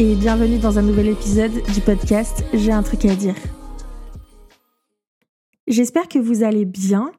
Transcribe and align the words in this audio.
Et 0.00 0.14
bienvenue 0.14 0.58
dans 0.58 0.78
un 0.78 0.82
nouvel 0.82 1.08
épisode 1.08 1.50
du 1.74 1.80
podcast 1.80 2.44
J'ai 2.54 2.70
un 2.70 2.84
truc 2.84 3.04
à 3.04 3.16
dire. 3.16 3.34
J'espère 5.66 6.06
que 6.06 6.20
vous 6.20 6.44
allez 6.44 6.64
bien. 6.64 7.10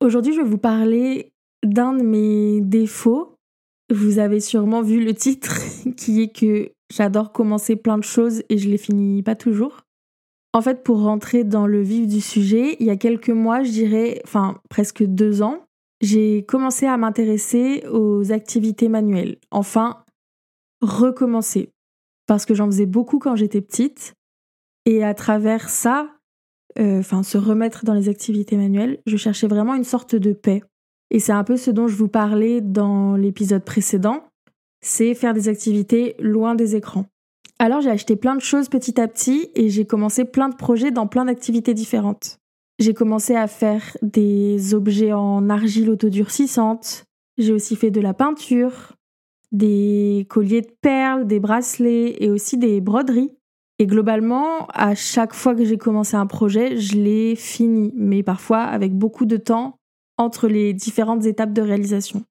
Aujourd'hui, 0.00 0.34
je 0.34 0.40
vais 0.40 0.48
vous 0.48 0.58
parler 0.58 1.32
d'un 1.64 1.92
de 1.92 2.02
mes 2.02 2.60
défauts. 2.60 3.36
Vous 3.88 4.18
avez 4.18 4.40
sûrement 4.40 4.82
vu 4.82 5.04
le 5.04 5.14
titre 5.14 5.60
qui 5.96 6.22
est 6.22 6.36
que 6.36 6.72
j'adore 6.92 7.30
commencer 7.30 7.76
plein 7.76 7.98
de 7.98 8.04
choses 8.04 8.42
et 8.48 8.58
je 8.58 8.68
les 8.68 8.78
finis 8.78 9.22
pas 9.22 9.36
toujours. 9.36 9.82
En 10.52 10.60
fait, 10.60 10.82
pour 10.82 11.02
rentrer 11.02 11.44
dans 11.44 11.68
le 11.68 11.82
vif 11.82 12.08
du 12.08 12.20
sujet, 12.20 12.76
il 12.80 12.86
y 12.86 12.90
a 12.90 12.96
quelques 12.96 13.30
mois, 13.30 13.62
je 13.62 13.70
dirais, 13.70 14.20
enfin 14.24 14.60
presque 14.68 15.04
deux 15.04 15.40
ans, 15.40 15.66
j'ai 16.00 16.44
commencé 16.44 16.86
à 16.86 16.96
m'intéresser 16.96 17.84
aux 17.92 18.32
activités 18.32 18.88
manuelles. 18.88 19.36
Enfin, 19.52 20.04
recommencer. 20.80 21.73
Parce 22.26 22.46
que 22.46 22.54
j'en 22.54 22.66
faisais 22.66 22.86
beaucoup 22.86 23.18
quand 23.18 23.36
j'étais 23.36 23.60
petite. 23.60 24.14
Et 24.86 25.02
à 25.04 25.14
travers 25.14 25.68
ça, 25.68 26.08
euh, 26.78 27.00
enfin 27.00 27.22
se 27.22 27.38
remettre 27.38 27.84
dans 27.84 27.94
les 27.94 28.08
activités 28.08 28.56
manuelles, 28.56 29.00
je 29.06 29.16
cherchais 29.16 29.46
vraiment 29.46 29.74
une 29.74 29.84
sorte 29.84 30.14
de 30.14 30.32
paix. 30.32 30.62
Et 31.10 31.20
c'est 31.20 31.32
un 31.32 31.44
peu 31.44 31.56
ce 31.56 31.70
dont 31.70 31.86
je 31.86 31.96
vous 31.96 32.08
parlais 32.08 32.60
dans 32.60 33.16
l'épisode 33.16 33.64
précédent, 33.64 34.24
c'est 34.82 35.14
faire 35.14 35.34
des 35.34 35.48
activités 35.48 36.16
loin 36.18 36.54
des 36.54 36.76
écrans. 36.76 37.06
Alors 37.58 37.80
j'ai 37.80 37.90
acheté 37.90 38.16
plein 38.16 38.34
de 38.34 38.40
choses 38.40 38.68
petit 38.68 39.00
à 39.00 39.06
petit 39.06 39.50
et 39.54 39.70
j'ai 39.70 39.86
commencé 39.86 40.24
plein 40.24 40.48
de 40.48 40.56
projets 40.56 40.90
dans 40.90 41.06
plein 41.06 41.26
d'activités 41.26 41.72
différentes. 41.72 42.38
J'ai 42.80 42.94
commencé 42.94 43.36
à 43.36 43.46
faire 43.46 43.96
des 44.02 44.74
objets 44.74 45.12
en 45.12 45.48
argile 45.48 45.90
autodurcissante. 45.90 47.04
J'ai 47.38 47.52
aussi 47.52 47.76
fait 47.76 47.92
de 47.92 48.00
la 48.00 48.14
peinture, 48.14 48.93
des 49.54 50.26
colliers 50.28 50.62
de 50.62 50.72
perles, 50.82 51.26
des 51.26 51.40
bracelets 51.40 52.16
et 52.22 52.28
aussi 52.28 52.58
des 52.58 52.80
broderies. 52.80 53.30
Et 53.78 53.86
globalement, 53.86 54.66
à 54.72 54.94
chaque 54.94 55.32
fois 55.32 55.54
que 55.54 55.64
j'ai 55.64 55.78
commencé 55.78 56.16
un 56.16 56.26
projet, 56.26 56.76
je 56.76 56.96
l'ai 56.96 57.34
fini, 57.36 57.92
mais 57.96 58.22
parfois 58.22 58.60
avec 58.60 58.96
beaucoup 58.96 59.26
de 59.26 59.36
temps 59.36 59.78
entre 60.18 60.48
les 60.48 60.74
différentes 60.74 61.24
étapes 61.24 61.52
de 61.52 61.62
réalisation. 61.62 62.24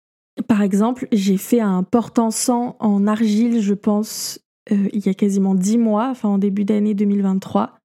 Par 0.47 0.61
exemple, 0.61 1.07
j'ai 1.11 1.38
fait 1.38 1.59
un 1.59 1.83
porte-encens 1.83 2.75
en 2.79 3.07
argile, 3.07 3.61
je 3.61 3.73
pense, 3.73 4.39
euh, 4.71 4.89
il 4.94 5.05
y 5.05 5.09
a 5.09 5.13
quasiment 5.13 5.55
dix 5.55 5.77
mois, 5.77 6.09
enfin 6.09 6.29
en 6.29 6.38
début 6.38 6.66
d'année 6.66 6.94
2023. 6.94 7.77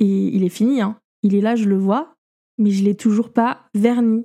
Et 0.00 0.06
il 0.06 0.42
est 0.44 0.48
fini, 0.48 0.80
hein. 0.80 0.98
il 1.22 1.34
est 1.34 1.40
là, 1.40 1.54
je 1.54 1.68
le 1.68 1.76
vois, 1.76 2.14
mais 2.58 2.70
je 2.70 2.84
l'ai 2.84 2.94
toujours 2.94 3.32
pas 3.32 3.60
verni. 3.74 4.24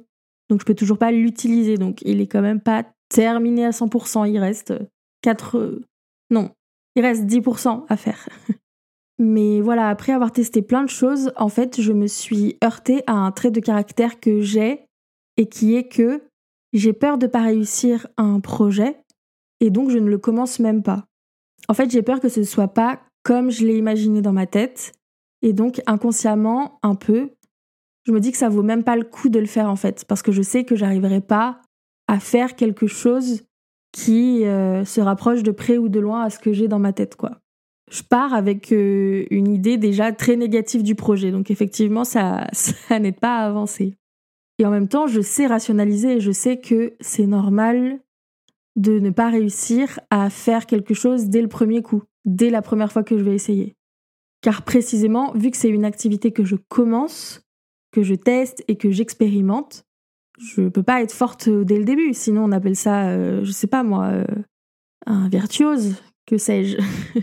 Donc 0.50 0.62
je 0.62 0.66
peux 0.66 0.76
toujours 0.76 0.98
pas 0.98 1.12
l'utiliser. 1.12 1.78
Donc 1.78 2.02
il 2.04 2.20
est 2.22 2.28
quand 2.28 2.42
même 2.42 2.62
pas 2.62 2.84
terminé 3.10 3.66
à 3.66 3.72
100%. 3.72 4.30
Il 4.30 4.40
reste 4.40 4.74
4... 5.22 5.58
Euh, 5.58 5.86
non, 6.30 6.52
il 6.96 7.02
reste 7.02 7.24
10% 7.24 7.86
à 7.88 7.98
faire. 7.98 8.28
Mais 9.20 9.62
voilà, 9.62 9.90
après 9.90 10.14
avoir 10.14 10.32
testé 10.32 10.62
plein 10.62 10.84
de 10.84 10.90
choses, 10.90 11.32
en 11.38 11.50
fait, 11.50 11.82
je 11.82 11.92
me 11.92 12.08
suis 12.08 12.58
heurtée 12.64 13.04
à 13.08 13.14
un 13.14 13.32
trait 13.32 13.52
de 13.52 13.60
caractère 13.60 14.20
que 14.20 14.42
j'ai 14.42 14.86
et 15.38 15.48
qui 15.48 15.76
est 15.76 15.88
que 15.88 16.24
j'ai 16.74 16.94
peur 16.94 17.18
de 17.18 17.28
pas 17.28 17.42
réussir 17.42 18.08
un 18.18 18.40
projet 18.40 18.98
et 19.60 19.70
donc 19.70 19.90
je 19.90 19.98
ne 19.98 20.10
le 20.10 20.18
commence 20.18 20.60
même 20.60 20.84
pas. 20.84 21.06
En 21.68 21.74
fait, 21.74 21.90
j'ai 21.90 22.04
peur 22.04 22.20
que 22.20 22.30
ce 22.30 22.42
ne 22.42 22.46
soit 22.46 22.68
pas 22.68 23.02
comme 23.24 23.50
je 23.50 23.66
l'ai 23.66 23.78
imaginé 23.78 24.22
dans 24.22 24.34
ma 24.34 24.46
tête. 24.46 24.94
Et 25.42 25.54
donc, 25.54 25.82
inconsciemment, 25.86 26.80
un 26.82 26.96
peu, 26.96 27.32
je 28.06 28.12
me 28.12 28.20
dis 28.20 28.32
que 28.32 28.38
ça 28.38 28.50
vaut 28.50 28.64
même 28.64 28.84
pas 28.84 28.96
le 28.96 29.04
coup 29.04 29.30
de 29.30 29.40
le 29.40 29.46
faire 29.46 29.70
en 29.70 29.76
fait. 29.76 30.06
Parce 30.06 30.22
que 30.22 30.32
je 30.32 30.42
sais 30.42 30.64
que 30.64 30.76
j'arriverai 30.76 31.22
pas 31.22 31.62
à 32.08 32.20
faire 32.20 32.56
quelque 32.56 32.88
chose 32.88 33.44
qui 33.92 34.46
euh, 34.46 34.86
se 34.86 35.02
rapproche 35.02 35.44
de 35.44 35.52
près 35.52 35.78
ou 35.78 35.90
de 35.90 36.00
loin 36.00 36.24
à 36.24 36.30
ce 36.30 36.40
que 36.40 36.54
j'ai 36.54 36.68
dans 36.68 36.80
ma 36.80 36.94
tête, 36.94 37.16
quoi. 37.16 37.40
Je 37.90 38.04
pars 38.04 38.34
avec 38.34 38.72
euh, 38.74 39.26
une 39.32 39.48
idée 39.48 39.78
déjà 39.78 40.12
très 40.12 40.36
négative 40.36 40.84
du 40.84 40.96
projet. 40.96 41.32
Donc, 41.32 41.50
effectivement, 41.52 42.04
ça, 42.04 42.48
ça 42.52 43.00
n'aide 43.00 43.20
pas 43.20 43.38
à 43.38 43.46
avancer. 43.48 43.96
Et 44.60 44.66
en 44.66 44.72
même 44.72 44.88
temps, 44.88 45.08
je 45.08 45.22
sais 45.22 45.48
rationaliser 45.48 46.18
et 46.18 46.20
je 46.20 46.32
sais 46.32 46.60
que 46.60 46.96
c'est 47.00 47.28
normal 47.28 48.00
de 48.76 49.00
ne 49.00 49.10
pas 49.10 49.30
réussir 49.30 50.00
à 50.10 50.30
faire 50.30 50.66
quelque 50.66 50.94
chose 50.94 51.30
dès 51.30 51.42
le 51.42 51.48
premier 51.48 51.82
coup, 51.82 52.04
dès 52.26 52.50
la 52.50 52.62
première 52.62 52.92
fois 52.92 53.04
que 53.04 53.18
je 53.18 53.24
vais 53.24 53.36
essayer. 53.36 53.76
Car 54.42 54.64
précisément, 54.64 55.32
vu 55.34 55.50
que 55.52 55.58
c'est 55.58 55.70
une 55.70 55.86
activité 55.86 56.32
que 56.32 56.44
je 56.44 56.56
commence, 56.56 57.42
que 57.92 58.04
je 58.04 58.14
teste 58.14 58.64
et 58.68 58.78
que 58.78 58.92
j'expérimente, 58.92 59.87
je 60.38 60.68
peux 60.68 60.84
pas 60.84 61.02
être 61.02 61.12
forte 61.12 61.50
dès 61.50 61.78
le 61.78 61.86
début, 61.86 62.14
sinon 62.14 62.46
on 62.46 62.52
appelle 62.52 62.76
ça, 62.76 63.10
euh, 63.10 63.44
je 63.44 63.52
sais 63.52 63.68
pas 63.68 63.84
moi, 63.84 64.06
euh, 64.06 64.26
un 65.06 65.30
virtuose, 65.30 65.96
que 66.26 66.38
sais-je. 66.38 66.78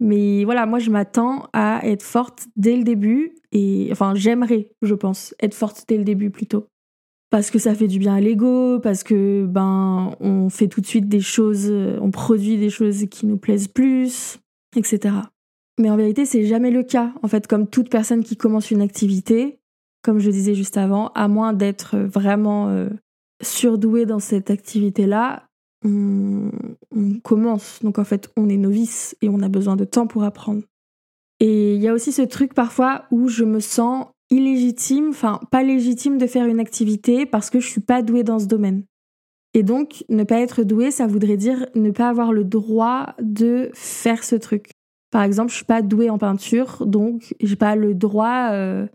Mais 0.00 0.44
voilà, 0.44 0.66
moi 0.66 0.78
je 0.78 0.90
m'attends 0.90 1.48
à 1.52 1.80
être 1.86 2.02
forte 2.02 2.48
dès 2.56 2.76
le 2.76 2.84
début 2.84 3.34
et 3.52 3.88
enfin 3.92 4.14
j'aimerais, 4.14 4.72
je 4.82 4.94
pense, 4.94 5.34
être 5.40 5.54
forte 5.54 5.84
dès 5.88 5.96
le 5.96 6.04
début 6.04 6.30
plutôt 6.30 6.66
parce 7.30 7.50
que 7.50 7.58
ça 7.58 7.74
fait 7.74 7.88
du 7.88 7.98
bien 7.98 8.14
à 8.14 8.20
l'ego, 8.20 8.78
parce 8.78 9.02
que 9.02 9.46
ben 9.46 10.14
on 10.20 10.48
fait 10.48 10.68
tout 10.68 10.80
de 10.80 10.86
suite 10.86 11.08
des 11.08 11.20
choses, 11.20 11.70
on 12.00 12.10
produit 12.10 12.56
des 12.56 12.70
choses 12.70 13.06
qui 13.10 13.26
nous 13.26 13.36
plaisent 13.36 13.68
plus, 13.68 14.38
etc. 14.76 15.14
Mais 15.78 15.90
en 15.90 15.96
vérité, 15.96 16.24
c'est 16.24 16.46
jamais 16.46 16.70
le 16.70 16.82
cas. 16.82 17.12
En 17.22 17.28
fait, 17.28 17.46
comme 17.46 17.66
toute 17.68 17.90
personne 17.90 18.24
qui 18.24 18.36
commence 18.36 18.70
une 18.70 18.80
activité, 18.80 19.58
comme 20.06 20.20
je 20.20 20.30
disais 20.30 20.54
juste 20.54 20.76
avant, 20.76 21.08
à 21.16 21.26
moins 21.26 21.52
d'être 21.52 21.98
vraiment 21.98 22.68
euh, 22.68 22.88
surdoué 23.42 24.06
dans 24.06 24.20
cette 24.20 24.50
activité-là, 24.50 25.42
on, 25.84 26.52
commence. 27.24 27.80
Donc 27.82 27.98
en 27.98 28.04
fait, 28.04 28.30
on 28.36 28.48
est 28.48 28.56
novice 28.56 29.16
et 29.20 29.28
on 29.28 29.40
a 29.40 29.48
besoin 29.48 29.74
de 29.74 29.84
temps 29.84 30.06
pour 30.06 30.22
apprendre. 30.22 30.62
Et 31.40 31.74
il 31.74 31.82
y 31.82 31.88
a 31.88 31.92
aussi 31.92 32.12
ce 32.12 32.22
truc 32.22 32.54
parfois 32.54 33.06
où 33.10 33.26
je 33.26 33.42
me 33.42 33.58
sens 33.58 34.06
illégitime, 34.30 35.08
enfin 35.08 35.40
pas 35.50 35.64
légitime 35.64 36.18
de 36.18 36.28
faire 36.28 36.46
une 36.46 36.60
activité 36.60 37.26
parce 37.26 37.50
que 37.50 37.58
je 37.58 37.66
suis 37.66 37.80
pas 37.80 38.00
douée 38.00 38.22
dans 38.22 38.38
ce 38.38 38.46
domaine. 38.46 38.84
Et 39.54 39.64
donc, 39.64 40.04
ne 40.08 40.22
pas 40.22 40.38
être 40.38 40.62
douée, 40.62 40.92
ça 40.92 41.08
voudrait 41.08 41.36
dire 41.36 41.66
ne 41.74 41.90
pas 41.90 42.08
avoir 42.08 42.32
le 42.32 42.44
droit 42.44 43.14
de 43.20 43.70
faire 43.74 44.22
ce 44.22 44.36
truc. 44.36 44.70
Par 45.10 45.24
exemple, 45.24 45.50
je 45.50 45.56
suis 45.56 45.64
pas 45.64 45.82
douée 45.82 46.10
en 46.10 46.18
peinture, 46.18 46.86
donc 46.86 47.34
j'ai 47.40 47.56
pas 47.56 47.74
le 47.74 47.94
droit 47.94 48.50
euh, 48.52 48.86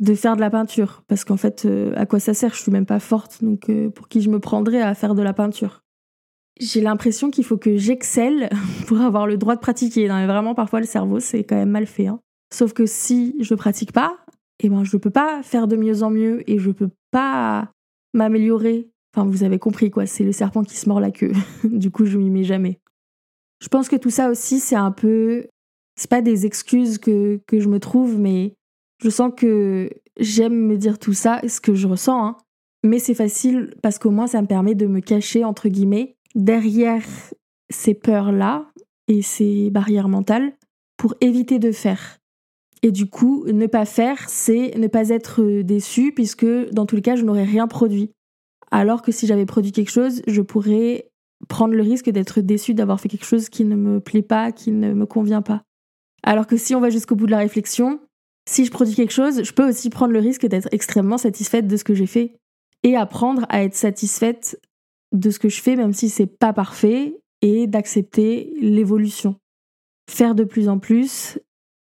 de 0.00 0.14
faire 0.14 0.36
de 0.36 0.40
la 0.40 0.50
peinture 0.50 1.02
parce 1.08 1.24
qu'en 1.24 1.36
fait, 1.36 1.64
euh, 1.64 1.92
à 1.96 2.06
quoi 2.06 2.20
ça 2.20 2.34
sert? 2.34 2.54
Je 2.54 2.62
suis 2.62 2.72
même 2.72 2.86
pas 2.86 3.00
forte, 3.00 3.42
donc 3.42 3.68
euh, 3.68 3.90
pour 3.90 4.08
qui 4.08 4.20
je 4.20 4.30
me 4.30 4.38
prendrais 4.38 4.80
à 4.80 4.94
faire 4.94 5.14
de 5.14 5.22
la 5.22 5.32
peinture? 5.32 5.82
J'ai 6.60 6.80
l'impression 6.80 7.30
qu'il 7.30 7.44
faut 7.44 7.56
que 7.56 7.76
j'excelle 7.76 8.48
pour 8.86 9.00
avoir 9.00 9.26
le 9.26 9.36
droit 9.36 9.54
de 9.54 9.60
pratiquer. 9.60 10.08
Non, 10.08 10.16
mais 10.16 10.26
vraiment, 10.26 10.54
parfois 10.54 10.80
le 10.80 10.86
cerveau 10.86 11.20
c'est 11.20 11.44
quand 11.44 11.56
même 11.56 11.70
mal 11.70 11.86
fait. 11.86 12.06
Hein. 12.06 12.20
Sauf 12.52 12.72
que 12.72 12.86
si 12.86 13.36
je 13.40 13.54
pratique 13.54 13.92
pas, 13.92 14.16
eh 14.60 14.68
ben 14.68 14.84
je 14.84 14.96
peux 14.96 15.10
pas 15.10 15.42
faire 15.42 15.68
de 15.68 15.76
mieux 15.76 16.02
en 16.02 16.10
mieux 16.10 16.48
et 16.50 16.58
je 16.58 16.70
peux 16.70 16.90
pas 17.10 17.70
m'améliorer. 18.14 18.88
Enfin, 19.14 19.28
vous 19.28 19.42
avez 19.42 19.58
compris 19.58 19.90
quoi, 19.90 20.06
c'est 20.06 20.24
le 20.24 20.32
serpent 20.32 20.62
qui 20.62 20.76
se 20.76 20.88
mord 20.88 21.00
la 21.00 21.10
queue. 21.10 21.32
du 21.64 21.90
coup, 21.90 22.06
je 22.06 22.18
m'y 22.18 22.30
mets 22.30 22.44
jamais. 22.44 22.80
Je 23.60 23.68
pense 23.68 23.88
que 23.88 23.96
tout 23.96 24.10
ça 24.10 24.30
aussi, 24.30 24.60
c'est 24.60 24.76
un 24.76 24.92
peu. 24.92 25.46
C'est 25.96 26.10
pas 26.10 26.22
des 26.22 26.46
excuses 26.46 26.98
que, 26.98 27.40
que 27.46 27.58
je 27.58 27.68
me 27.68 27.80
trouve, 27.80 28.18
mais 28.18 28.54
je 29.02 29.10
sens 29.10 29.32
que 29.36 29.90
j'aime 30.18 30.66
me 30.66 30.76
dire 30.76 30.98
tout 30.98 31.12
ça, 31.12 31.40
ce 31.46 31.60
que 31.60 31.74
je 31.74 31.86
ressens, 31.86 32.26
hein. 32.26 32.36
Mais 32.84 33.00
c'est 33.00 33.14
facile 33.14 33.74
parce 33.82 33.98
qu'au 33.98 34.10
moins 34.10 34.28
ça 34.28 34.40
me 34.40 34.46
permet 34.46 34.74
de 34.74 34.86
me 34.86 35.00
cacher, 35.00 35.44
entre 35.44 35.68
guillemets, 35.68 36.16
derrière 36.34 37.04
ces 37.70 37.94
peurs-là 37.94 38.70
et 39.08 39.22
ces 39.22 39.70
barrières 39.70 40.08
mentales 40.08 40.52
pour 40.96 41.14
éviter 41.20 41.58
de 41.58 41.72
faire. 41.72 42.18
Et 42.82 42.92
du 42.92 43.06
coup, 43.06 43.44
ne 43.46 43.66
pas 43.66 43.84
faire, 43.84 44.28
c'est 44.28 44.76
ne 44.76 44.86
pas 44.86 45.08
être 45.08 45.62
déçu, 45.62 46.12
puisque 46.12 46.46
dans 46.70 46.86
tous 46.86 46.96
les 46.96 47.02
cas, 47.02 47.16
je 47.16 47.24
n'aurais 47.24 47.44
rien 47.44 47.66
produit. 47.66 48.12
Alors 48.70 49.02
que 49.02 49.10
si 49.10 49.26
j'avais 49.26 49.46
produit 49.46 49.72
quelque 49.72 49.90
chose, 49.90 50.22
je 50.26 50.42
pourrais 50.42 51.10
prendre 51.48 51.74
le 51.74 51.82
risque 51.82 52.10
d'être 52.10 52.40
déçu 52.40 52.74
d'avoir 52.74 53.00
fait 53.00 53.08
quelque 53.08 53.24
chose 53.24 53.48
qui 53.48 53.64
ne 53.64 53.76
me 53.76 54.00
plaît 54.00 54.22
pas, 54.22 54.52
qui 54.52 54.70
ne 54.70 54.92
me 54.92 55.06
convient 55.06 55.42
pas. 55.42 55.62
Alors 56.22 56.46
que 56.46 56.56
si 56.56 56.74
on 56.74 56.80
va 56.80 56.90
jusqu'au 56.90 57.16
bout 57.16 57.26
de 57.26 57.30
la 57.30 57.38
réflexion, 57.38 58.00
si 58.48 58.64
je 58.64 58.70
produis 58.70 58.94
quelque 58.94 59.12
chose, 59.12 59.44
je 59.44 59.52
peux 59.52 59.68
aussi 59.68 59.90
prendre 59.90 60.12
le 60.12 60.20
risque 60.20 60.46
d'être 60.46 60.68
extrêmement 60.72 61.18
satisfaite 61.18 61.66
de 61.66 61.76
ce 61.76 61.84
que 61.84 61.94
j'ai 61.94 62.06
fait 62.06 62.32
et 62.82 62.96
apprendre 62.96 63.44
à 63.50 63.62
être 63.62 63.74
satisfaite 63.74 64.58
de 65.12 65.30
ce 65.30 65.38
que 65.38 65.50
je 65.50 65.60
fais, 65.60 65.76
même 65.76 65.92
si 65.92 66.08
c'est 66.08 66.26
pas 66.26 66.54
parfait, 66.54 67.20
et 67.42 67.66
d'accepter 67.66 68.54
l'évolution. 68.60 69.36
Faire 70.10 70.34
de 70.34 70.44
plus 70.44 70.68
en 70.68 70.78
plus 70.78 71.38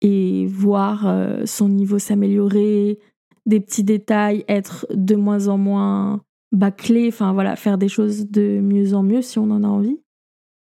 et 0.01 0.47
voir 0.47 1.07
euh, 1.07 1.45
son 1.45 1.69
niveau 1.69 1.99
s'améliorer, 1.99 2.97
des 3.45 3.59
petits 3.59 3.83
détails 3.83 4.43
être 4.47 4.87
de 4.91 5.15
moins 5.15 5.49
en 5.49 5.57
moins 5.57 6.23
bâclés, 6.51 7.09
enfin 7.09 7.31
voilà, 7.31 7.55
faire 7.55 7.77
des 7.77 7.89
choses 7.89 8.27
de 8.29 8.59
mieux 8.59 8.95
en 8.95 9.03
mieux 9.03 9.21
si 9.21 9.37
on 9.37 9.51
en 9.51 9.63
a 9.63 9.67
envie. 9.67 9.99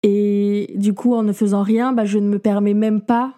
Et 0.02 0.74
du 0.76 0.92
coup, 0.92 1.14
en 1.14 1.22
ne 1.22 1.32
faisant 1.32 1.62
rien, 1.62 1.92
bah, 1.92 2.04
je 2.04 2.18
ne 2.18 2.28
me 2.28 2.38
permets 2.38 2.74
même 2.74 3.00
pas 3.00 3.34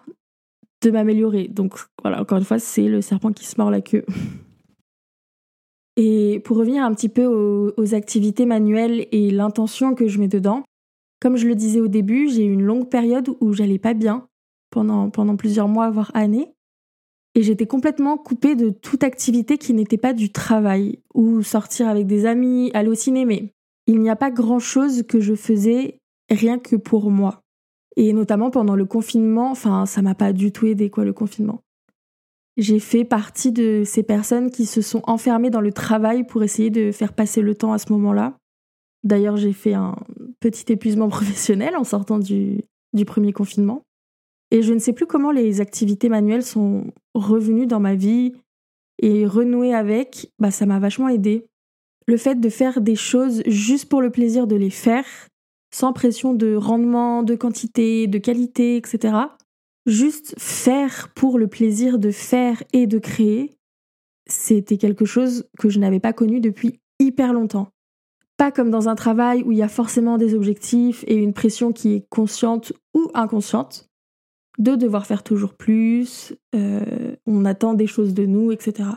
de 0.81 0.91
m'améliorer. 0.91 1.47
Donc 1.47 1.75
voilà, 2.01 2.21
encore 2.21 2.37
une 2.37 2.43
fois, 2.43 2.59
c'est 2.59 2.87
le 2.87 3.01
serpent 3.01 3.31
qui 3.31 3.45
se 3.45 3.55
mord 3.57 3.71
la 3.71 3.81
queue. 3.81 4.05
Et 5.97 6.41
pour 6.45 6.57
revenir 6.57 6.83
un 6.83 6.93
petit 6.93 7.09
peu 7.09 7.25
aux 7.77 7.93
activités 7.93 8.45
manuelles 8.45 9.07
et 9.11 9.29
l'intention 9.29 9.93
que 9.93 10.07
je 10.07 10.19
mets 10.19 10.27
dedans, 10.27 10.63
Comme 11.21 11.37
je 11.37 11.47
le 11.47 11.55
disais 11.55 11.79
au 11.79 11.87
début, 11.87 12.29
j'ai 12.29 12.43
eu 12.43 12.51
une 12.51 12.63
longue 12.63 12.89
période 12.89 13.29
où 13.39 13.53
j'allais 13.53 13.77
pas 13.77 13.93
bien, 13.93 14.27
pendant, 14.71 15.11
pendant 15.11 15.35
plusieurs 15.37 15.67
mois, 15.67 15.91
voire 15.91 16.11
années. 16.15 16.51
Et 17.35 17.43
j'étais 17.43 17.67
complètement 17.67 18.17
coupée 18.17 18.55
de 18.55 18.71
toute 18.71 19.03
activité 19.03 19.57
qui 19.57 19.73
n'était 19.73 19.97
pas 19.97 20.13
du 20.13 20.31
travail, 20.31 20.99
ou 21.13 21.43
sortir 21.43 21.87
avec 21.87 22.07
des 22.07 22.25
amis, 22.25 22.71
aller 22.73 22.89
au 22.89 22.95
cinéma. 22.95 23.35
Il 23.85 23.99
n'y 23.99 24.09
a 24.09 24.15
pas 24.15 24.31
grand-chose 24.31 25.03
que 25.03 25.19
je 25.19 25.35
faisais 25.35 25.99
rien 26.29 26.57
que 26.57 26.75
pour 26.75 27.11
moi. 27.11 27.40
Et 27.97 28.13
notamment 28.13 28.51
pendant 28.51 28.75
le 28.75 28.85
confinement, 28.85 29.51
enfin, 29.51 29.85
ça 29.85 30.01
m'a 30.01 30.15
pas 30.15 30.33
du 30.33 30.51
tout 30.51 30.67
aidé, 30.67 30.89
quoi, 30.89 31.03
le 31.03 31.13
confinement. 31.13 31.61
J'ai 32.57 32.79
fait 32.79 33.03
partie 33.03 33.51
de 33.51 33.83
ces 33.85 34.03
personnes 34.03 34.51
qui 34.51 34.65
se 34.65 34.81
sont 34.81 35.01
enfermées 35.07 35.49
dans 35.49 35.61
le 35.61 35.71
travail 35.71 36.25
pour 36.25 36.43
essayer 36.43 36.69
de 36.69 36.91
faire 36.91 37.13
passer 37.13 37.41
le 37.41 37.55
temps 37.55 37.73
à 37.73 37.77
ce 37.77 37.91
moment-là. 37.93 38.37
D'ailleurs, 39.03 39.37
j'ai 39.37 39.53
fait 39.53 39.73
un 39.73 39.95
petit 40.39 40.71
épuisement 40.71 41.09
professionnel 41.09 41.75
en 41.75 41.83
sortant 41.83 42.19
du, 42.19 42.61
du 42.93 43.05
premier 43.05 43.33
confinement. 43.33 43.83
Et 44.51 44.61
je 44.61 44.73
ne 44.73 44.79
sais 44.79 44.93
plus 44.93 45.05
comment 45.05 45.31
les 45.31 45.61
activités 45.61 46.09
manuelles 46.09 46.43
sont 46.43 46.91
revenues 47.13 47.67
dans 47.67 47.79
ma 47.79 47.95
vie 47.95 48.33
et 49.01 49.25
renouer 49.25 49.73
avec, 49.73 50.31
bah, 50.39 50.51
ça 50.51 50.65
m'a 50.65 50.79
vachement 50.79 51.07
aidé. 51.07 51.47
Le 52.05 52.17
fait 52.17 52.35
de 52.35 52.49
faire 52.49 52.81
des 52.81 52.95
choses 52.95 53.43
juste 53.47 53.87
pour 53.87 54.01
le 54.01 54.09
plaisir 54.09 54.47
de 54.47 54.55
les 54.57 54.69
faire, 54.69 55.05
sans 55.73 55.93
pression 55.93 56.33
de 56.33 56.55
rendement, 56.55 57.23
de 57.23 57.35
quantité, 57.35 58.07
de 58.07 58.17
qualité, 58.17 58.77
etc. 58.77 59.15
Juste 59.85 60.35
faire 60.37 61.09
pour 61.15 61.39
le 61.39 61.47
plaisir 61.47 61.97
de 61.97 62.11
faire 62.11 62.63
et 62.73 62.87
de 62.87 62.99
créer, 62.99 63.57
c'était 64.27 64.77
quelque 64.77 65.05
chose 65.05 65.45
que 65.57 65.69
je 65.69 65.79
n'avais 65.79 65.99
pas 65.99 66.13
connu 66.13 66.39
depuis 66.39 66.79
hyper 66.99 67.33
longtemps. 67.33 67.69
Pas 68.37 68.51
comme 68.51 68.69
dans 68.69 68.89
un 68.89 68.95
travail 68.95 69.43
où 69.43 69.51
il 69.51 69.57
y 69.57 69.63
a 69.63 69.67
forcément 69.67 70.17
des 70.17 70.33
objectifs 70.33 71.03
et 71.07 71.15
une 71.15 71.33
pression 71.33 71.71
qui 71.71 71.93
est 71.93 72.05
consciente 72.09 72.73
ou 72.93 73.09
inconsciente, 73.13 73.89
de 74.57 74.75
devoir 74.75 75.05
faire 75.05 75.23
toujours 75.23 75.53
plus, 75.53 76.33
euh, 76.55 77.15
on 77.25 77.45
attend 77.45 77.73
des 77.73 77.87
choses 77.87 78.13
de 78.13 78.25
nous, 78.25 78.51
etc. 78.51 78.89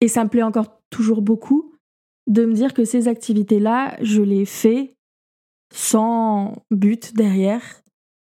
Et 0.00 0.08
ça 0.08 0.24
me 0.24 0.28
plaît 0.28 0.42
encore 0.42 0.80
toujours 0.90 1.22
beaucoup 1.22 1.74
de 2.26 2.44
me 2.44 2.54
dire 2.54 2.74
que 2.74 2.84
ces 2.84 3.08
activités-là, 3.08 3.96
je 4.02 4.22
les 4.22 4.44
fais 4.44 4.95
sans 5.72 6.54
but 6.70 7.14
derrière 7.14 7.82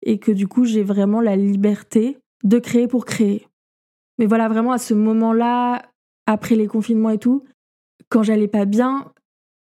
et 0.03 0.19
que 0.19 0.33
du 0.33 0.49
coup 0.49 0.65
j'ai 0.65 0.83
vraiment 0.83 1.21
la 1.21 1.37
liberté 1.37 2.19
de 2.45 2.59
créer 2.59 2.89
pour 2.89 3.05
créer. 3.05 3.47
Mais 4.19 4.27
voilà, 4.27 4.49
vraiment 4.49 4.73
à 4.73 4.79
ce 4.79 4.95
moment-là, 4.95 5.83
après 6.27 6.55
les 6.55 6.67
confinements 6.67 7.11
et 7.11 7.19
tout, 7.19 7.45
quand 8.09 8.23
j'allais 8.23 8.49
pas 8.49 8.65
bien, 8.65 9.13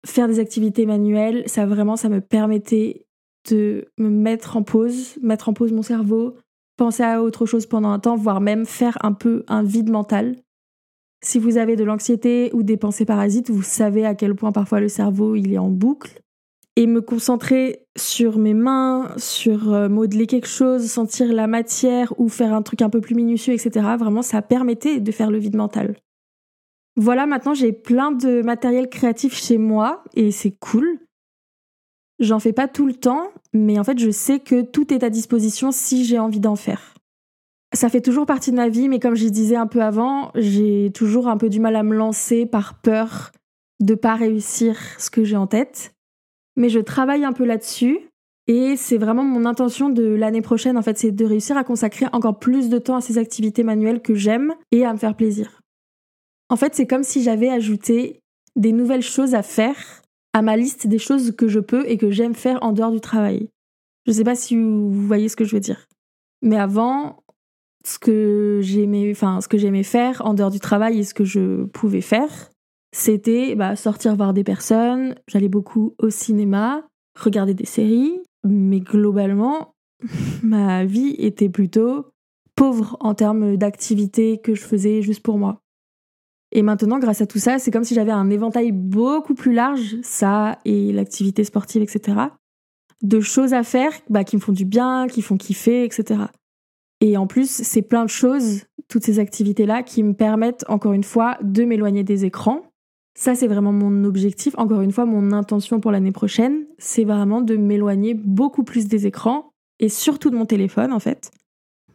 faire 0.06 0.28
des 0.28 0.40
activités 0.40 0.86
manuelles, 0.86 1.44
ça 1.48 1.66
vraiment, 1.66 1.96
ça 1.96 2.10
me 2.10 2.22
permettait 2.22 3.06
de 3.50 3.88
me 3.98 4.10
mettre 4.10 4.58
en 4.58 4.64
pause, 4.64 5.18
mettre 5.22 5.50
en 5.50 5.54
pause 5.54 5.72
mon 5.72 5.82
cerveau, 5.82 6.36
penser 6.78 7.04
à 7.04 7.22
autre 7.22 7.46
chose 7.46 7.66
pendant 7.66 7.90
un 7.90 8.00
temps, 8.00 8.16
voire 8.16 8.42
même 8.42 8.66
faire 8.66 8.98
un 9.02 9.14
peu 9.14 9.44
un 9.48 9.64
vide 9.64 9.90
mental. 9.90 10.36
Si 11.22 11.38
vous 11.40 11.58
avez 11.58 11.76
de 11.76 11.84
l'anxiété 11.84 12.50
ou 12.54 12.64
des 12.64 12.78
pensées 12.78 13.06
parasites, 13.06 13.50
vous 13.50 13.64
savez 13.64 14.06
à 14.06 14.16
quel 14.16 14.36
point 14.36 14.52
parfois 14.52 14.80
le 14.80 14.88
cerveau 14.88 15.36
il 15.36 15.54
est 15.54 15.58
en 15.58 15.70
boucle 15.70 16.22
et 16.80 16.88
me 16.88 17.02
concentrer 17.02 17.86
sur 17.98 18.38
mes 18.38 18.54
mains, 18.54 19.12
sur 19.18 19.74
euh, 19.74 19.90
modeler 19.90 20.28
quelque 20.28 20.48
chose, 20.48 20.86
sentir 20.86 21.34
la 21.34 21.46
matière 21.46 22.14
ou 22.18 22.30
faire 22.30 22.54
un 22.54 22.62
truc 22.62 22.82
un 22.82 22.90
peu 22.90 23.02
plus 23.02 23.16
minutieux, 23.16 23.54
etc. 23.54 23.86
Vraiment, 24.00 24.22
ça 24.22 24.42
permettait 24.42 25.02
de 25.02 25.12
faire 25.12 25.30
le 25.30 25.40
vide 25.40 25.58
mental. 25.58 25.98
Voilà, 26.96 27.26
maintenant 27.26 27.54
j'ai 27.54 27.74
plein 27.74 28.14
de 28.14 28.42
matériel 28.42 28.88
créatif 28.90 29.36
chez 29.36 29.58
moi 29.58 30.06
et 30.14 30.32
c'est 30.32 30.52
cool. 30.52 31.00
J'en 32.20 32.40
fais 32.40 32.54
pas 32.54 32.70
tout 32.70 32.88
le 32.88 32.94
temps, 32.94 33.28
mais 33.52 33.78
en 33.78 33.84
fait 33.84 34.00
je 34.00 34.10
sais 34.10 34.40
que 34.40 34.62
tout 34.62 34.94
est 34.94 35.04
à 35.04 35.10
disposition 35.10 35.74
si 35.74 36.06
j'ai 36.06 36.18
envie 36.18 36.40
d'en 36.40 36.56
faire. 36.56 36.94
Ça 37.74 37.90
fait 37.90 38.02
toujours 38.02 38.26
partie 38.26 38.52
de 38.52 38.56
ma 38.56 38.70
vie, 38.70 38.88
mais 38.88 39.00
comme 39.00 39.16
je 39.16 39.28
disais 39.28 39.58
un 39.58 39.68
peu 39.68 39.82
avant, 39.82 40.32
j'ai 40.34 40.92
toujours 40.94 41.28
un 41.28 41.36
peu 41.36 41.50
du 41.50 41.60
mal 41.60 41.76
à 41.76 41.84
me 41.84 41.94
lancer 41.94 42.46
par 42.46 42.80
peur 42.80 43.34
de 43.82 43.96
pas 43.96 44.16
réussir 44.16 44.78
ce 44.98 45.10
que 45.10 45.26
j'ai 45.26 45.36
en 45.36 45.46
tête 45.46 45.94
mais 46.60 46.70
je 46.70 46.80
travaille 46.80 47.24
un 47.24 47.34
peu 47.34 47.46
là-dessus. 47.46 48.00
Et 48.48 48.76
c'est 48.76 48.98
vraiment 48.98 49.24
mon 49.24 49.46
intention 49.46 49.90
de 49.90 50.04
l'année 50.04 50.42
prochaine, 50.42 50.78
en 50.78 50.82
fait, 50.82 50.98
c'est 50.98 51.12
de 51.12 51.26
réussir 51.26 51.56
à 51.56 51.64
consacrer 51.64 52.08
encore 52.14 52.40
plus 52.40 52.70
de 52.70 52.80
temps 52.80 52.96
à 52.96 53.02
ces 53.02 53.18
activités 53.18 53.64
manuelles 53.64 54.02
que 54.02 54.16
j'aime 54.16 54.54
et 54.72 54.86
à 54.86 54.94
me 54.94 54.98
faire 54.98 55.16
plaisir. 55.16 55.62
En 56.50 56.56
fait, 56.56 56.76
c'est 56.76 56.88
comme 56.88 57.04
si 57.04 57.24
j'avais 57.24 57.50
ajouté 57.50 58.20
des 58.56 58.72
nouvelles 58.72 59.04
choses 59.04 59.36
à 59.36 59.44
faire 59.44 60.02
à 60.34 60.42
ma 60.42 60.58
liste 60.58 60.88
des 60.88 61.00
choses 61.00 61.32
que 61.32 61.48
je 61.48 61.60
peux 61.60 61.88
et 61.88 61.98
que 61.98 62.12
j'aime 62.12 62.36
faire 62.36 62.62
en 62.62 62.72
dehors 62.72 62.92
du 62.92 63.00
travail. 63.00 63.50
Je 64.06 64.12
sais 64.12 64.24
pas 64.24 64.36
si 64.36 64.56
vous 64.56 64.92
voyez 64.92 65.30
ce 65.30 65.36
que 65.36 65.46
je 65.46 65.56
veux 65.56 65.62
dire. 65.62 65.88
Mais 66.42 66.58
avant, 66.58 67.24
ce 67.86 68.00
que 68.00 68.60
j'aimais, 68.64 69.12
enfin, 69.12 69.42
ce 69.42 69.48
que 69.48 69.58
j'aimais 69.58 69.84
faire 69.84 70.22
en 70.26 70.34
dehors 70.34 70.52
du 70.52 70.60
travail 70.60 71.00
et 71.00 71.04
ce 71.04 71.14
que 71.14 71.24
je 71.24 71.66
pouvais 71.66 72.02
faire, 72.02 72.50
c'était 72.92 73.56
bah, 73.56 73.76
sortir 73.76 74.16
voir 74.16 74.34
des 74.34 74.44
personnes, 74.44 75.16
j'allais 75.28 75.50
beaucoup 75.50 75.96
au 76.00 76.10
cinéma, 76.10 76.88
regarder 77.16 77.54
des 77.54 77.66
séries, 77.66 78.20
mais 78.44 78.80
globalement, 78.80 79.74
ma 80.44 80.86
vie 80.86 81.16
était 81.18 81.50
plutôt 81.50 82.08
pauvre 82.56 82.98
en 83.00 83.14
termes 83.14 83.58
d'activités 83.58 84.40
que 84.40 84.56
je 84.56 84.62
faisais 84.62 85.02
juste 85.02 85.24
pour 85.24 85.38
moi. 85.38 85.62
Et 86.52 86.64
maintenant, 86.64 87.00
grâce 87.00 87.22
à 87.22 87.28
tout 87.28 87.38
ça, 87.38 87.60
c'est 87.60 87.72
comme 87.72 87.84
si 87.84 87.94
j'avais 87.94 88.12
un 88.12 88.30
éventail 88.30 88.72
beaucoup 88.72 89.36
plus 89.36 89.54
large, 89.54 89.98
ça 90.02 90.58
et 90.66 90.92
l'activité 90.92 91.44
sportive, 91.44 91.84
etc., 91.84 92.18
de 93.02 93.22
choses 93.22 93.54
à 93.54 93.64
faire 93.64 93.94
bah, 94.10 94.24
qui 94.24 94.36
me 94.36 94.42
font 94.42 94.52
du 94.52 94.66
bien, 94.66 95.08
qui 95.08 95.22
font 95.22 95.38
kiffer, 95.38 95.86
etc. 95.86 96.24
Et 97.02 97.16
en 97.16 97.28
plus, 97.28 97.50
c'est 97.50 97.82
plein 97.82 98.04
de 98.04 98.10
choses, 98.10 98.66
toutes 98.90 99.06
ces 99.06 99.20
activités-là, 99.20 99.84
qui 99.84 100.04
me 100.04 100.14
permettent, 100.14 100.66
encore 100.68 100.94
une 100.94 101.04
fois, 101.04 101.38
de 101.42 101.64
m'éloigner 101.64 102.04
des 102.04 102.26
écrans, 102.26 102.64
ça, 103.20 103.36
c'est 103.36 103.48
vraiment 103.48 103.74
mon 103.74 104.06
objectif. 104.06 104.54
Encore 104.58 104.80
une 104.80 104.94
fois, 104.94 105.04
mon 105.04 105.34
intention 105.34 105.82
pour 105.82 105.92
l'année 105.92 106.14
prochaine, 106.14 106.66
c'est 106.78 107.04
vraiment 107.04 107.42
de 107.42 107.58
m'éloigner 107.58 108.14
beaucoup 108.14 108.64
plus 108.64 108.88
des 108.88 109.08
écrans 109.08 109.52
et 109.80 109.90
surtout 109.90 110.30
de 110.30 110.38
mon 110.38 110.46
téléphone, 110.46 110.94
en 110.94 111.02
fait. 111.02 111.30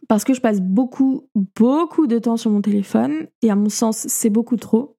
Parce 0.07 0.23
que 0.23 0.35
je 0.35 0.39
passe 0.39 0.61
beaucoup, 0.61 1.27
beaucoup 1.33 2.05
de 2.05 2.19
temps 2.19 2.37
sur 2.37 2.51
mon 2.51 2.61
téléphone 2.61 3.25
et 3.41 3.49
à 3.49 3.55
mon 3.55 3.69
sens, 3.69 4.05
c'est 4.07 4.29
beaucoup 4.29 4.55
trop. 4.55 4.97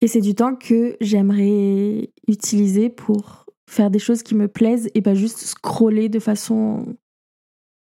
Et 0.00 0.08
c'est 0.08 0.20
du 0.20 0.34
temps 0.34 0.56
que 0.56 0.96
j'aimerais 1.00 2.10
utiliser 2.26 2.88
pour 2.88 3.46
faire 3.68 3.92
des 3.92 4.00
choses 4.00 4.24
qui 4.24 4.34
me 4.34 4.48
plaisent 4.48 4.90
et 4.96 5.02
pas 5.02 5.14
juste 5.14 5.38
scroller 5.38 6.08
de 6.08 6.18
façon 6.18 6.96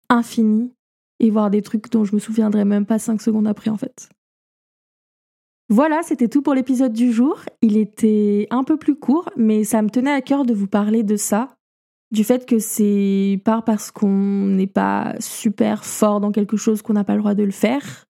infinie 0.09 0.71
et 1.19 1.31
voir 1.31 1.49
des 1.49 1.63
trucs 1.63 1.89
dont 1.89 2.03
je 2.03 2.13
me 2.13 2.19
souviendrai 2.19 2.65
même 2.65 2.85
pas 2.85 2.99
cinq 2.99 3.19
secondes 3.19 3.47
après, 3.47 3.71
en 3.71 3.77
fait. 3.77 4.09
Voilà, 5.71 6.01
c'était 6.01 6.27
tout 6.27 6.41
pour 6.41 6.55
l'épisode 6.55 6.93
du 6.93 7.11
jour. 7.11 7.41
Il 7.61 7.77
était 7.77 8.47
un 8.49 8.63
peu 8.63 8.75
plus 8.77 8.95
court, 8.95 9.29
mais 9.37 9.63
ça 9.63 9.83
me 9.83 9.89
tenait 9.89 10.11
à 10.11 10.21
cœur 10.21 10.43
de 10.43 10.53
vous 10.53 10.67
parler 10.67 11.03
de 11.03 11.15
ça. 11.15 11.55
Du 12.11 12.23
fait 12.23 12.47
que 12.47 12.57
c'est 12.57 13.39
pas 13.45 13.61
parce 13.61 13.91
qu'on 13.91 14.47
n'est 14.47 14.65
pas 14.65 15.13
super 15.19 15.85
fort 15.85 16.21
dans 16.21 16.31
quelque 16.31 16.57
chose 16.57 16.81
qu'on 16.81 16.93
n'a 16.93 17.03
pas 17.03 17.13
le 17.13 17.19
droit 17.19 17.35
de 17.35 17.43
le 17.43 17.51
faire. 17.51 18.05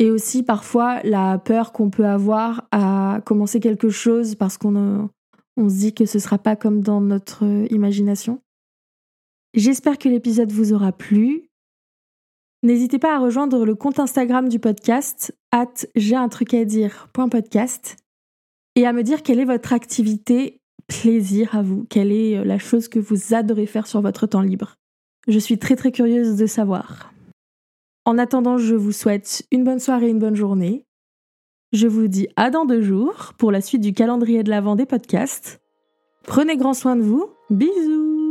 Et 0.00 0.10
aussi 0.10 0.42
parfois 0.42 1.00
la 1.04 1.38
peur 1.38 1.72
qu'on 1.72 1.90
peut 1.90 2.06
avoir 2.06 2.66
à 2.72 3.20
commencer 3.24 3.60
quelque 3.60 3.88
chose 3.88 4.34
parce 4.34 4.58
qu'on 4.58 5.08
on 5.56 5.68
se 5.68 5.74
dit 5.76 5.94
que 5.94 6.06
ce 6.06 6.18
sera 6.18 6.38
pas 6.38 6.56
comme 6.56 6.80
dans 6.80 7.00
notre 7.00 7.44
imagination. 7.70 8.40
J'espère 9.54 9.96
que 9.96 10.08
l'épisode 10.08 10.50
vous 10.50 10.72
aura 10.72 10.90
plu. 10.90 11.48
N'hésitez 12.64 12.98
pas 12.98 13.14
à 13.14 13.18
rejoindre 13.20 13.64
le 13.64 13.76
compte 13.76 14.00
Instagram 14.00 14.48
du 14.48 14.58
podcast, 14.58 15.32
j'ai 15.94 16.16
un 16.16 16.28
truc 16.28 16.54
à 16.54 16.64
dire.podcast, 16.64 17.96
et 18.74 18.86
à 18.86 18.92
me 18.92 19.02
dire 19.02 19.22
quelle 19.22 19.40
est 19.40 19.44
votre 19.44 19.72
activité 19.72 20.60
plaisir 20.86 21.54
à 21.54 21.62
vous, 21.62 21.84
quelle 21.88 22.12
est 22.12 22.38
euh, 22.38 22.44
la 22.44 22.58
chose 22.58 22.88
que 22.88 22.98
vous 22.98 23.34
adorez 23.34 23.66
faire 23.66 23.86
sur 23.86 24.00
votre 24.00 24.26
temps 24.26 24.42
libre. 24.42 24.76
Je 25.26 25.38
suis 25.38 25.58
très 25.58 25.74
très 25.74 25.90
curieuse 25.90 26.36
de 26.36 26.46
savoir. 26.46 27.12
En 28.04 28.18
attendant, 28.18 28.56
je 28.56 28.74
vous 28.76 28.92
souhaite 28.92 29.44
une 29.50 29.64
bonne 29.64 29.80
soirée, 29.80 30.10
une 30.10 30.20
bonne 30.20 30.36
journée. 30.36 30.84
Je 31.72 31.88
vous 31.88 32.06
dis 32.06 32.28
à 32.36 32.50
dans 32.50 32.64
deux 32.64 32.82
jours 32.82 33.32
pour 33.36 33.50
la 33.50 33.60
suite 33.60 33.80
du 33.80 33.92
calendrier 33.92 34.44
de 34.44 34.50
l'Avent 34.50 34.76
des 34.76 34.86
podcasts. 34.86 35.60
Prenez 36.22 36.56
grand 36.56 36.74
soin 36.74 36.94
de 36.94 37.02
vous. 37.02 37.28
Bisous 37.50 38.25